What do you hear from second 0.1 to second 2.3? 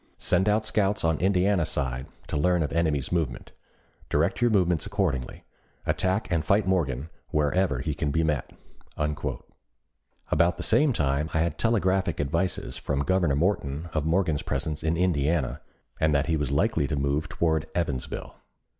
Send out scouts on Indiana side